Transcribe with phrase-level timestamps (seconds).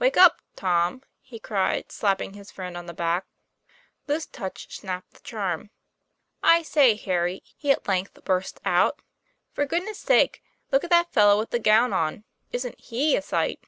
[0.00, 3.26] 'Wake up, Tom," he cried, slapping his friend on the back.
[4.06, 5.70] This touch snapped the charm.
[6.40, 9.00] 1 I say, Harry," he at length burst out,"
[9.54, 12.24] for good ness' sake, look at that fellow with the gown on.
[12.50, 13.60] Isn't he a sight?"